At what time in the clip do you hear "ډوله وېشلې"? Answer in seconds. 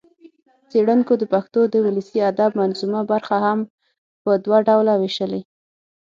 4.67-5.41